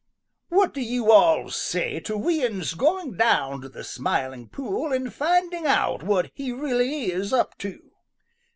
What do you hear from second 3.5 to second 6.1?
to the Smiling Pool and finding out